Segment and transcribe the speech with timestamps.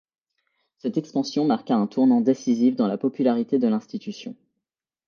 [0.79, 4.35] Cette expansion marqua un tournant décisif dans la popularité de l'institution.